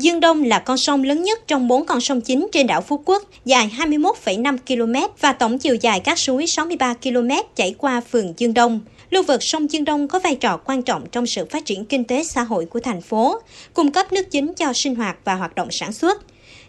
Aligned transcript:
Dương 0.00 0.20
Đông 0.20 0.44
là 0.44 0.58
con 0.58 0.78
sông 0.78 1.04
lớn 1.04 1.22
nhất 1.22 1.40
trong 1.46 1.68
bốn 1.68 1.84
con 1.84 2.00
sông 2.00 2.20
chính 2.20 2.48
trên 2.52 2.66
đảo 2.66 2.80
Phú 2.80 3.00
Quốc, 3.04 3.22
dài 3.44 3.70
21,5 3.78 4.58
km 4.66 5.12
và 5.20 5.32
tổng 5.32 5.58
chiều 5.58 5.74
dài 5.74 6.00
các 6.00 6.18
suối 6.18 6.46
63 6.46 6.94
km 6.94 7.30
chảy 7.56 7.74
qua 7.78 8.00
phường 8.00 8.34
Dương 8.36 8.54
Đông. 8.54 8.80
Lưu 9.10 9.22
vực 9.22 9.42
sông 9.42 9.72
Dương 9.72 9.84
Đông 9.84 10.08
có 10.08 10.18
vai 10.18 10.34
trò 10.34 10.56
quan 10.56 10.82
trọng 10.82 11.06
trong 11.12 11.26
sự 11.26 11.46
phát 11.50 11.64
triển 11.64 11.84
kinh 11.84 12.04
tế 12.04 12.24
xã 12.24 12.42
hội 12.42 12.66
của 12.66 12.80
thành 12.80 13.00
phố, 13.00 13.40
cung 13.74 13.92
cấp 13.92 14.12
nước 14.12 14.30
chính 14.30 14.54
cho 14.54 14.72
sinh 14.72 14.94
hoạt 14.94 15.16
và 15.24 15.34
hoạt 15.34 15.54
động 15.54 15.68
sản 15.70 15.92
xuất. 15.92 16.22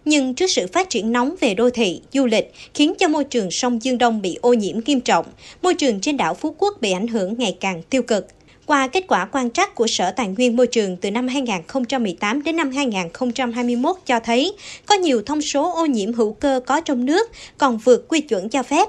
Nhưng 0.05 0.34
trước 0.34 0.48
sự 0.48 0.68
phát 0.73 0.89
triển 0.89 1.11
nóng 1.11 1.36
về 1.39 1.54
đô 1.54 1.70
thị, 1.70 2.02
du 2.14 2.25
lịch 2.25 2.54
khiến 2.73 2.93
cho 3.00 3.07
môi 3.07 3.23
trường 3.23 3.52
sông 3.52 3.84
Dương 3.84 3.98
Đông 3.98 4.21
bị 4.21 4.38
ô 4.41 4.54
nhiễm 4.54 4.75
nghiêm 4.86 5.02
trọng, 5.02 5.25
môi 5.61 5.73
trường 5.73 6.00
trên 6.00 6.18
đảo 6.18 6.34
Phú 6.34 6.55
Quốc 6.57 6.77
bị 6.82 6.91
ảnh 6.91 7.07
hưởng 7.07 7.36
ngày 7.38 7.57
càng 7.59 7.82
tiêu 7.89 8.02
cực. 8.02 8.27
Qua 8.70 8.88
kết 8.88 9.04
quả 9.07 9.25
quan 9.25 9.51
trắc 9.51 9.75
của 9.75 9.88
Sở 9.88 10.11
Tài 10.11 10.27
nguyên 10.27 10.55
Môi 10.55 10.67
trường 10.67 10.97
từ 10.97 11.11
năm 11.11 11.27
2018 11.27 12.43
đến 12.43 12.55
năm 12.55 12.71
2021 12.71 13.95
cho 14.05 14.19
thấy 14.19 14.54
có 14.86 14.95
nhiều 14.95 15.21
thông 15.25 15.42
số 15.42 15.71
ô 15.75 15.86
nhiễm 15.86 16.14
hữu 16.14 16.33
cơ 16.33 16.61
có 16.65 16.82
trong 16.82 17.05
nước 17.05 17.32
còn 17.57 17.78
vượt 17.78 18.07
quy 18.07 18.21
chuẩn 18.21 18.50
cho 18.50 18.64
phép. 18.64 18.87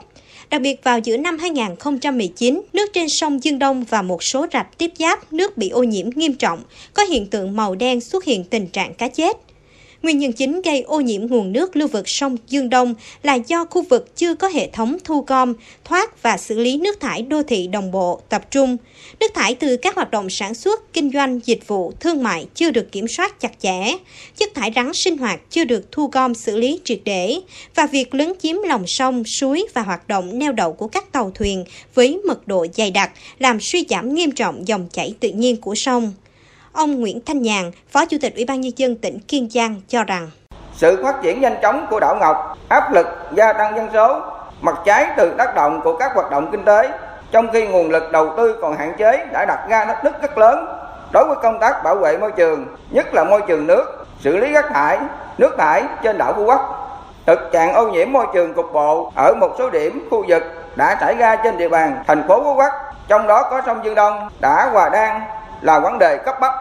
Đặc 0.51 0.63
biệt 0.63 0.85
vào 0.85 0.99
giữa 0.99 1.17
năm 1.17 1.39
2019, 1.39 2.63
nước 2.73 2.91
trên 2.93 3.09
sông 3.09 3.45
Dương 3.45 3.59
Đông 3.59 3.85
và 3.85 4.03
một 4.03 4.23
số 4.23 4.47
rạch 4.53 4.79
tiếp 4.79 4.93
giáp 4.99 5.33
nước 5.33 5.57
bị 5.57 5.69
ô 5.69 5.83
nhiễm 5.83 6.11
nghiêm 6.15 6.35
trọng, 6.35 6.63
có 6.95 7.03
hiện 7.03 7.27
tượng 7.27 7.57
màu 7.57 7.75
đen 7.75 8.01
xuất 8.01 8.25
hiện 8.25 8.45
tình 8.45 8.67
trạng 8.67 8.95
cá 8.95 9.09
chết. 9.09 9.37
Nguyên 10.03 10.19
nhân 10.19 10.33
chính 10.33 10.63
gây 10.63 10.81
ô 10.81 11.01
nhiễm 11.01 11.27
nguồn 11.27 11.53
nước 11.53 11.77
lưu 11.77 11.89
vực 11.89 12.09
sông 12.09 12.37
Dương 12.49 12.71
Đông 12.71 12.95
là 13.23 13.35
do 13.35 13.65
khu 13.65 13.83
vực 13.83 14.17
chưa 14.17 14.35
có 14.35 14.49
hệ 14.49 14.71
thống 14.73 14.97
thu 15.05 15.25
gom, 15.27 15.55
thoát 15.85 16.23
và 16.23 16.37
xử 16.37 16.59
lý 16.59 16.77
nước 16.77 17.01
thải 17.01 17.23
đô 17.23 17.43
thị 17.43 17.67
đồng 17.67 17.91
bộ, 17.91 18.21
tập 18.29 18.51
trung. 18.51 18.77
Nước 19.21 19.35
thải 19.35 19.55
từ 19.55 19.77
các 19.77 19.95
hoạt 19.95 20.11
động 20.11 20.31
sản 20.31 20.55
xuất, 20.55 20.93
kinh 20.93 21.11
doanh, 21.13 21.41
dịch 21.45 21.67
vụ, 21.67 21.93
thương 22.01 22.23
mại 22.23 22.47
chưa 22.55 22.71
được 22.71 22.93
kiểm 22.93 23.09
soát 23.09 23.41
chặt 23.41 23.53
chẽ. 23.61 23.97
Chất 24.37 24.55
thải 24.55 24.73
rắn 24.77 24.95
sinh 24.95 25.19
hoạt 25.19 25.41
chưa 25.51 25.65
được 25.65 25.93
thu 25.93 26.07
gom 26.07 26.35
xử 26.35 26.57
lý 26.57 26.81
triệt 26.85 27.01
để. 27.05 27.41
Và 27.75 27.87
việc 27.87 28.15
lấn 28.15 28.33
chiếm 28.43 28.57
lòng 28.57 28.87
sông, 28.87 29.25
suối 29.25 29.67
và 29.75 29.83
hoạt 29.83 30.09
động 30.09 30.39
neo 30.39 30.53
đậu 30.53 30.73
của 30.73 30.89
các 30.89 31.13
tàu 31.13 31.31
thuyền 31.35 31.65
với 31.95 32.21
mật 32.27 32.49
độ 32.49 32.67
dày 32.75 32.91
đặc 32.91 33.11
làm 33.39 33.61
suy 33.61 33.85
giảm 33.91 34.15
nghiêm 34.15 34.31
trọng 34.31 34.69
dòng 34.69 34.89
chảy 34.93 35.15
tự 35.21 35.29
nhiên 35.31 35.57
của 35.57 35.75
sông. 35.75 36.13
Ông 36.73 37.01
Nguyễn 37.01 37.21
Thanh 37.27 37.43
Nhàn, 37.43 37.71
Phó 37.89 38.05
Chủ 38.05 38.17
tịch 38.21 38.35
Ủy 38.35 38.45
ban 38.49 38.61
Nhân 38.61 38.73
dân 38.77 38.97
tỉnh 38.97 39.19
Kiên 39.29 39.49
Giang 39.51 39.81
cho 39.89 40.05
rằng 40.05 40.31
sự 40.75 41.03
phát 41.03 41.23
triển 41.23 41.41
nhanh 41.41 41.57
chóng 41.63 41.87
của 41.91 42.01
đảo 42.01 42.17
Ngọc, 42.21 42.57
áp 42.69 42.93
lực 42.93 43.07
gia 43.35 43.53
tăng 43.53 43.77
dân 43.77 43.89
số, 43.93 44.21
mặt 44.61 44.77
trái 44.85 45.07
từ 45.17 45.35
tác 45.39 45.55
động 45.55 45.81
của 45.85 45.97
các 45.97 46.13
hoạt 46.15 46.31
động 46.31 46.49
kinh 46.53 46.65
tế, 46.65 46.89
trong 47.31 47.49
khi 47.53 47.67
nguồn 47.67 47.91
lực 47.91 48.13
đầu 48.13 48.29
tư 48.37 48.57
còn 48.63 48.77
hạn 48.77 48.93
chế 48.99 49.27
đã 49.33 49.45
đặt 49.45 49.67
ra 49.69 49.85
thách 49.85 50.03
thức 50.03 50.15
rất 50.23 50.39
lớn 50.39 50.67
đối 51.13 51.25
với 51.25 51.37
công 51.43 51.59
tác 51.61 51.85
bảo 51.85 51.95
vệ 51.95 52.19
môi 52.19 52.33
trường, 52.33 52.67
nhất 52.91 53.15
là 53.15 53.25
môi 53.25 53.43
trường 53.49 53.67
nước, 53.67 54.07
xử 54.21 54.37
lý 54.37 54.53
rác 54.53 54.67
thải, 54.75 54.99
nước 55.39 55.55
thải 55.59 55.83
trên 56.03 56.19
đảo 56.19 56.33
Phú 56.37 56.45
Quốc. 56.45 56.77
Thực 57.27 57.39
trạng 57.53 57.73
ô 57.75 57.89
nhiễm 57.89 58.13
môi 58.13 58.27
trường 58.35 58.55
cục 58.55 58.73
bộ 58.73 59.13
ở 59.17 59.35
một 59.35 59.51
số 59.59 59.71
điểm 59.71 60.09
khu 60.11 60.25
vực 60.29 60.43
đã 60.77 60.97
xảy 61.01 61.15
ra 61.15 61.37
trên 61.37 61.59
địa 61.59 61.69
bàn 61.69 62.05
thành 62.07 62.29
phố 62.29 62.43
Phú 62.45 62.55
Quốc, 62.55 62.73
trong 63.09 63.27
đó 63.27 63.49
có 63.51 63.61
sông 63.67 63.81
Dương 63.85 63.95
Đông 63.95 64.29
đã 64.41 64.71
và 64.73 64.89
đang 64.89 65.21
là 65.63 65.79
vấn 65.79 65.99
đề 65.99 66.17
cấp 66.17 66.41
bách. 66.41 66.55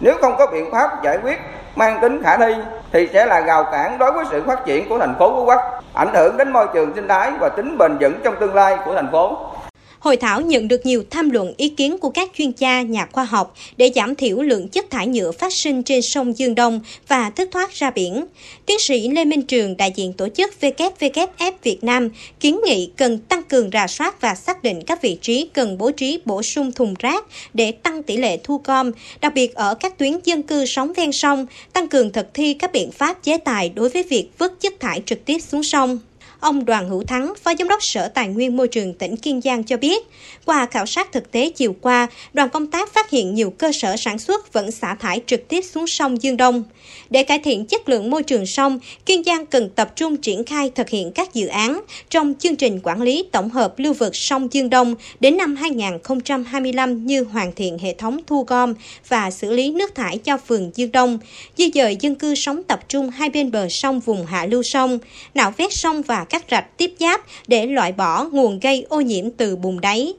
Nếu 0.00 0.16
không 0.20 0.36
có 0.38 0.46
biện 0.46 0.70
pháp 0.72 1.02
giải 1.02 1.18
quyết 1.22 1.38
mang 1.76 2.00
tính 2.00 2.22
khả 2.22 2.36
thi 2.36 2.54
thì 2.92 3.08
sẽ 3.12 3.26
là 3.26 3.40
rào 3.40 3.64
cản 3.64 3.98
đối 3.98 4.12
với 4.12 4.24
sự 4.30 4.42
phát 4.46 4.64
triển 4.64 4.88
của 4.88 4.98
thành 4.98 5.14
phố 5.18 5.30
Phú 5.30 5.44
Quốc, 5.44 5.60
ảnh 5.94 6.14
hưởng 6.14 6.36
đến 6.36 6.52
môi 6.52 6.66
trường 6.74 6.94
sinh 6.94 7.08
thái 7.08 7.32
và 7.40 7.48
tính 7.48 7.78
bền 7.78 7.98
vững 8.00 8.20
trong 8.24 8.36
tương 8.36 8.54
lai 8.54 8.78
của 8.84 8.94
thành 8.94 9.08
phố. 9.12 9.38
Hội 9.98 10.16
thảo 10.16 10.40
nhận 10.40 10.68
được 10.68 10.86
nhiều 10.86 11.04
tham 11.10 11.30
luận 11.30 11.54
ý 11.56 11.68
kiến 11.68 11.98
của 11.98 12.10
các 12.10 12.30
chuyên 12.38 12.52
gia, 12.58 12.82
nhà 12.82 13.08
khoa 13.12 13.24
học 13.24 13.54
để 13.76 13.92
giảm 13.94 14.14
thiểu 14.14 14.42
lượng 14.42 14.68
chất 14.68 14.90
thải 14.90 15.06
nhựa 15.06 15.32
phát 15.32 15.52
sinh 15.52 15.82
trên 15.82 16.02
sông 16.02 16.38
Dương 16.38 16.54
Đông 16.54 16.80
và 17.08 17.30
thất 17.30 17.48
thoát 17.52 17.72
ra 17.72 17.90
biển. 17.90 18.24
Tiến 18.66 18.78
sĩ 18.78 19.08
Lê 19.08 19.24
Minh 19.24 19.42
Trường, 19.42 19.76
đại 19.76 19.92
diện 19.96 20.12
tổ 20.12 20.28
chức 20.28 20.54
WWF 20.60 21.52
Việt 21.62 21.84
Nam, 21.84 22.08
kiến 22.40 22.60
nghị 22.66 22.90
cần 22.96 23.18
tăng 23.18 23.42
cường 23.42 23.70
rà 23.72 23.86
soát 23.86 24.20
và 24.20 24.34
xác 24.34 24.62
định 24.62 24.82
các 24.86 25.02
vị 25.02 25.18
trí 25.22 25.48
cần 25.54 25.78
bố 25.78 25.90
trí 25.90 26.20
bổ 26.24 26.42
sung 26.42 26.72
thùng 26.72 26.94
rác 26.98 27.24
để 27.54 27.72
tăng 27.72 28.02
tỷ 28.02 28.16
lệ 28.16 28.38
thu 28.44 28.60
gom, 28.64 28.90
đặc 29.20 29.34
biệt 29.34 29.54
ở 29.54 29.74
các 29.74 29.98
tuyến 29.98 30.12
dân 30.24 30.42
cư 30.42 30.66
sống 30.66 30.92
ven 30.92 31.12
sông, 31.12 31.46
tăng 31.72 31.88
cường 31.88 32.12
thực 32.12 32.34
thi 32.34 32.54
các 32.54 32.72
biện 32.72 32.90
pháp 32.90 33.22
chế 33.22 33.38
tài 33.38 33.68
đối 33.68 33.88
với 33.88 34.02
việc 34.02 34.30
vứt 34.38 34.60
chất 34.60 34.80
thải 34.80 35.02
trực 35.06 35.24
tiếp 35.24 35.38
xuống 35.38 35.62
sông. 35.62 35.98
Ông 36.40 36.64
Đoàn 36.64 36.88
Hữu 36.88 37.04
Thắng, 37.04 37.32
Phó 37.42 37.52
Giám 37.58 37.68
đốc 37.68 37.82
Sở 37.82 38.08
Tài 38.08 38.28
nguyên 38.28 38.56
Môi 38.56 38.68
trường 38.68 38.94
tỉnh 38.94 39.16
Kiên 39.16 39.40
Giang 39.40 39.64
cho 39.64 39.76
biết, 39.76 40.06
qua 40.44 40.66
khảo 40.66 40.86
sát 40.86 41.12
thực 41.12 41.30
tế 41.32 41.50
chiều 41.50 41.76
qua, 41.80 42.06
đoàn 42.32 42.48
công 42.48 42.66
tác 42.66 42.92
phát 42.92 43.10
hiện 43.10 43.34
nhiều 43.34 43.50
cơ 43.50 43.72
sở 43.72 43.96
sản 43.96 44.18
xuất 44.18 44.52
vẫn 44.52 44.70
xả 44.70 44.94
thải 44.94 45.20
trực 45.26 45.48
tiếp 45.48 45.60
xuống 45.62 45.86
sông 45.86 46.22
Dương 46.22 46.36
Đông. 46.36 46.64
Để 47.10 47.22
cải 47.22 47.38
thiện 47.38 47.66
chất 47.66 47.88
lượng 47.88 48.10
môi 48.10 48.22
trường 48.22 48.46
sông, 48.46 48.78
Kiên 49.06 49.24
Giang 49.24 49.46
cần 49.46 49.70
tập 49.70 49.92
trung 49.96 50.16
triển 50.16 50.44
khai 50.44 50.70
thực 50.74 50.88
hiện 50.88 51.12
các 51.12 51.34
dự 51.34 51.46
án 51.46 51.80
trong 52.10 52.34
chương 52.38 52.56
trình 52.56 52.80
quản 52.82 53.02
lý 53.02 53.24
tổng 53.32 53.50
hợp 53.50 53.78
lưu 53.78 53.92
vực 53.92 54.16
sông 54.16 54.48
Dương 54.52 54.70
Đông 54.70 54.94
đến 55.20 55.36
năm 55.36 55.56
2025 55.56 57.06
như 57.06 57.22
hoàn 57.22 57.52
thiện 57.52 57.78
hệ 57.78 57.94
thống 57.94 58.20
thu 58.26 58.44
gom 58.48 58.74
và 59.08 59.30
xử 59.30 59.52
lý 59.52 59.70
nước 59.70 59.94
thải 59.94 60.18
cho 60.18 60.36
phường 60.36 60.70
Dương 60.74 60.92
Đông, 60.92 61.18
di 61.56 61.70
dời 61.74 61.96
dân 62.00 62.14
cư 62.14 62.34
sống 62.34 62.62
tập 62.62 62.80
trung 62.88 63.10
hai 63.10 63.30
bên 63.30 63.50
bờ 63.50 63.68
sông 63.68 64.00
vùng 64.00 64.26
hạ 64.26 64.46
lưu 64.46 64.62
sông, 64.62 64.98
nạo 65.34 65.52
vét 65.56 65.72
sông 65.72 66.02
và 66.02 66.24
các 66.30 66.42
rạch 66.50 66.76
tiếp 66.76 66.90
giáp 67.00 67.20
để 67.48 67.66
loại 67.66 67.92
bỏ 67.92 68.24
nguồn 68.32 68.60
gây 68.60 68.86
ô 68.88 69.00
nhiễm 69.00 69.24
từ 69.30 69.56
bùn 69.56 69.80
đáy. 69.80 70.14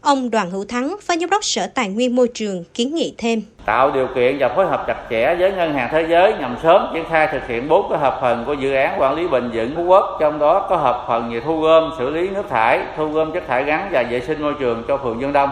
Ông 0.00 0.30
Đoàn 0.30 0.50
Hữu 0.50 0.64
Thắng, 0.64 0.96
Phó 1.02 1.14
Giám 1.20 1.30
đốc 1.30 1.44
Sở 1.44 1.66
Tài 1.66 1.88
nguyên 1.88 2.16
Môi 2.16 2.28
trường 2.34 2.64
kiến 2.74 2.94
nghị 2.94 3.14
thêm. 3.18 3.42
Tạo 3.64 3.90
điều 3.90 4.06
kiện 4.14 4.36
và 4.38 4.48
phối 4.48 4.66
hợp 4.66 4.84
chặt 4.86 4.96
chẽ 5.10 5.34
với 5.34 5.52
Ngân 5.52 5.74
hàng 5.74 5.88
Thế 5.92 6.06
giới 6.10 6.32
nhằm 6.40 6.56
sớm 6.62 6.86
triển 6.94 7.04
khai 7.10 7.28
thực 7.32 7.48
hiện 7.48 7.68
bốn 7.68 7.90
cái 7.90 7.98
hợp 7.98 8.18
phần 8.20 8.44
của 8.46 8.52
dự 8.52 8.74
án 8.74 9.00
quản 9.00 9.14
lý 9.14 9.28
bền 9.28 9.50
vững 9.54 9.72
Phú 9.76 9.84
Quốc, 9.84 10.16
trong 10.20 10.38
đó 10.38 10.66
có 10.70 10.76
hợp 10.76 11.04
phần 11.08 11.32
về 11.32 11.40
thu 11.40 11.60
gom, 11.60 11.92
xử 11.98 12.10
lý 12.10 12.28
nước 12.28 12.42
thải, 12.50 12.80
thu 12.96 13.08
gom 13.08 13.32
chất 13.32 13.42
thải 13.48 13.64
rắn 13.64 13.88
và 13.92 14.02
vệ 14.10 14.20
sinh 14.26 14.42
môi 14.42 14.54
trường 14.60 14.82
cho 14.88 14.96
phường 14.96 15.20
Dương 15.20 15.32
Đông. 15.32 15.50